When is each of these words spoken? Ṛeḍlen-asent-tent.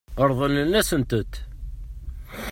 Ṛeḍlen-asent-tent. 0.29 1.33